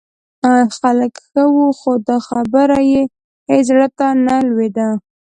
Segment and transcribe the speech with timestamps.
[0.41, 1.13] ښه خلک
[1.53, 3.03] و، خو دا خبره یې
[3.49, 4.89] هېڅ زړه ته نه لوېده.